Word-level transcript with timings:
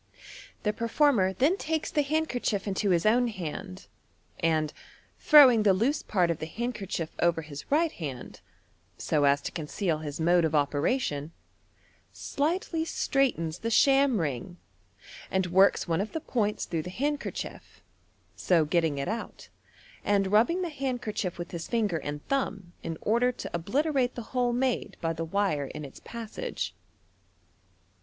The 0.63 0.73
per 0.73 0.87
former 0.87 1.31
then 1.31 1.57
takes 1.57 1.91
the 1.91 2.01
handkerchitf 2.03 2.65
into 2.65 2.89
his 2.89 3.05
own 3.05 3.27
hand, 3.27 3.85
and, 4.39 4.73
throwing 5.19 5.61
the 5.61 5.75
loose 5.75 6.01
part 6.01 6.31
of 6.31 6.39
the 6.39 6.47
handkerchief 6.47 7.11
over 7.19 7.43
his 7.43 7.69
right 7.71 7.91
hand, 7.91 8.41
so 8.97 9.25
as 9.25 9.41
to 9.43 9.51
con 9.51 9.67
ceal 9.67 10.01
his 10.03 10.19
mode 10.19 10.43
of 10.43 10.55
operation, 10.55 11.33
slightly 12.11 12.83
straighten* 12.83 13.51
the 13.61 13.69
sham 13.69 14.19
ring, 14.19 14.57
and 15.29 15.45
works 15.45 15.87
one 15.87 16.01
of 16.01 16.13
the 16.13 16.19
points 16.19 16.65
through 16.65 16.81
the 16.81 16.89
handkerchief, 16.89 17.83
so 18.35 18.65
getting 18.65 18.97
it 18.97 19.07
out, 19.07 19.49
and 20.03 20.25
nibbing 20.31 20.63
the 20.63 20.69
handkerchief 20.69 21.37
with 21.37 21.51
his 21.51 21.67
finger 21.67 21.97
and 21.97 22.27
thumb 22.27 22.73
in 22.81 22.97
order 23.01 23.31
to 23.31 23.51
obliterate 23.53 24.15
the 24.15 24.23
hole 24.33 24.51
made 24.51 24.97
by 24.99 25.13
the 25.13 25.23
wire 25.25 25.65
in 25.65 25.85
its 25.85 25.99
passage. 25.99 26.73